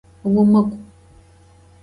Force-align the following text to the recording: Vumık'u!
Vumık'u! 0.23 0.77